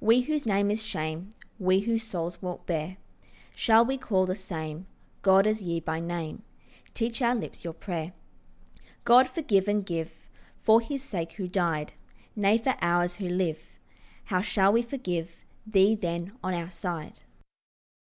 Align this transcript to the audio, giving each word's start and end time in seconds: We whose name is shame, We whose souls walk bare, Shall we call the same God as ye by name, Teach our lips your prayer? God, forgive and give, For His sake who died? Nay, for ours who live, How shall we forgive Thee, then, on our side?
We 0.00 0.22
whose 0.22 0.46
name 0.46 0.68
is 0.68 0.82
shame, 0.82 1.30
We 1.60 1.78
whose 1.78 2.02
souls 2.02 2.42
walk 2.42 2.66
bare, 2.66 2.96
Shall 3.54 3.86
we 3.86 3.98
call 3.98 4.26
the 4.26 4.34
same 4.34 4.88
God 5.22 5.46
as 5.46 5.62
ye 5.62 5.78
by 5.78 6.00
name, 6.00 6.42
Teach 6.92 7.22
our 7.22 7.36
lips 7.36 7.62
your 7.62 7.72
prayer? 7.72 8.12
God, 9.04 9.28
forgive 9.28 9.68
and 9.68 9.86
give, 9.86 10.12
For 10.60 10.80
His 10.80 11.04
sake 11.04 11.34
who 11.34 11.46
died? 11.46 11.92
Nay, 12.34 12.58
for 12.58 12.74
ours 12.82 13.14
who 13.22 13.28
live, 13.28 13.60
How 14.24 14.40
shall 14.40 14.72
we 14.72 14.82
forgive 14.82 15.44
Thee, 15.64 15.94
then, 15.94 16.32
on 16.42 16.52
our 16.52 16.72
side? 16.72 17.20